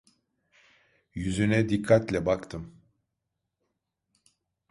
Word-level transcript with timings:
Yüzüne 1.13 1.69
dikkatle 1.69 2.25
baktım… 2.25 2.81